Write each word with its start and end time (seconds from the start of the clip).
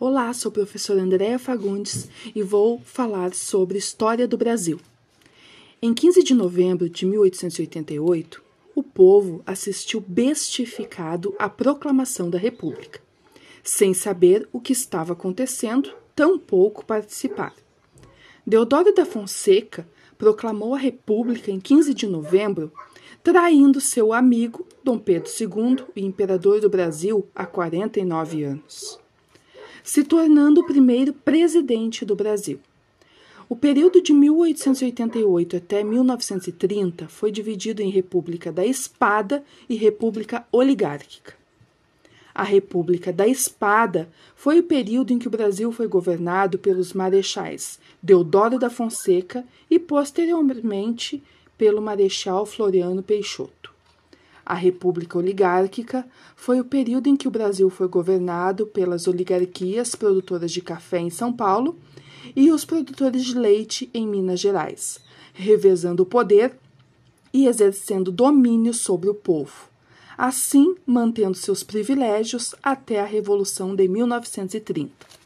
Olá, 0.00 0.32
sou 0.32 0.48
a 0.48 0.52
professora 0.52 1.00
Andréa 1.00 1.38
Fagundes 1.38 2.08
e 2.34 2.42
vou 2.42 2.80
falar 2.80 3.32
sobre 3.32 3.78
História 3.78 4.26
do 4.26 4.36
Brasil. 4.36 4.80
Em 5.80 5.94
15 5.94 6.24
de 6.24 6.34
novembro 6.34 6.90
de 6.90 7.06
1888, 7.06 8.42
o 8.74 8.82
povo 8.82 9.40
assistiu 9.46 10.00
bestificado 10.00 11.32
à 11.38 11.48
proclamação 11.48 12.28
da 12.28 12.36
República, 12.36 13.00
sem 13.62 13.94
saber 13.94 14.48
o 14.52 14.60
que 14.60 14.72
estava 14.72 15.12
acontecendo, 15.12 15.92
tampouco 16.12 16.84
participar. 16.84 17.54
Deodoro 18.44 18.92
da 18.92 19.06
Fonseca 19.06 19.88
proclamou 20.18 20.74
a 20.74 20.78
República 20.78 21.52
em 21.52 21.60
15 21.60 21.94
de 21.94 22.08
novembro, 22.08 22.72
traindo 23.22 23.80
seu 23.80 24.12
amigo 24.12 24.66
Dom 24.82 24.98
Pedro 24.98 25.30
II, 25.30 25.84
imperador 25.94 26.60
do 26.60 26.68
Brasil, 26.68 27.28
há 27.32 27.46
49 27.46 28.42
anos, 28.42 29.03
se 29.84 30.02
tornando 30.02 30.62
o 30.62 30.66
primeiro 30.66 31.12
presidente 31.12 32.06
do 32.06 32.16
Brasil. 32.16 32.58
O 33.46 33.54
período 33.54 34.00
de 34.00 34.14
1888 34.14 35.58
até 35.58 35.84
1930 35.84 37.06
foi 37.06 37.30
dividido 37.30 37.82
em 37.82 37.90
República 37.90 38.50
da 38.50 38.64
Espada 38.64 39.44
e 39.68 39.74
República 39.76 40.46
Oligárquica. 40.50 41.34
A 42.34 42.42
República 42.42 43.12
da 43.12 43.28
Espada 43.28 44.08
foi 44.34 44.58
o 44.58 44.64
período 44.64 45.12
em 45.12 45.18
que 45.18 45.28
o 45.28 45.30
Brasil 45.30 45.70
foi 45.70 45.86
governado 45.86 46.58
pelos 46.58 46.94
marechais 46.94 47.78
Deodoro 48.02 48.58
da 48.58 48.70
Fonseca 48.70 49.44
e, 49.70 49.78
posteriormente, 49.78 51.22
pelo 51.58 51.82
Marechal 51.82 52.46
Floriano 52.46 53.02
Peixoto. 53.02 53.73
A 54.44 54.54
República 54.54 55.18
Oligárquica 55.18 56.06
foi 56.36 56.60
o 56.60 56.64
período 56.64 57.08
em 57.08 57.16
que 57.16 57.26
o 57.26 57.30
Brasil 57.30 57.70
foi 57.70 57.88
governado 57.88 58.66
pelas 58.66 59.06
oligarquias 59.06 59.94
produtoras 59.94 60.52
de 60.52 60.60
café 60.60 60.98
em 60.98 61.10
São 61.10 61.32
Paulo 61.32 61.78
e 62.36 62.50
os 62.50 62.64
produtores 62.64 63.24
de 63.24 63.38
leite 63.38 63.90
em 63.94 64.06
Minas 64.06 64.40
Gerais, 64.40 65.00
revezando 65.32 66.02
o 66.02 66.06
poder 66.06 66.56
e 67.32 67.46
exercendo 67.46 68.12
domínio 68.12 68.74
sobre 68.74 69.08
o 69.08 69.14
povo, 69.14 69.68
assim 70.16 70.74
mantendo 70.86 71.36
seus 71.36 71.62
privilégios 71.62 72.54
até 72.62 73.00
a 73.00 73.04
Revolução 73.04 73.74
de 73.74 73.88
1930. 73.88 75.23